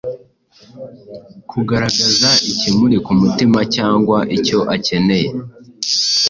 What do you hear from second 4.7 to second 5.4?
akeneye?”